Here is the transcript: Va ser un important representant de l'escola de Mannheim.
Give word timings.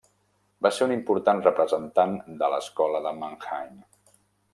Va 0.65 0.69
ser 0.77 0.85
un 0.85 0.93
important 0.95 1.43
representant 1.47 2.15
de 2.39 2.49
l'escola 2.55 3.03
de 3.09 3.13
Mannheim. 3.21 3.77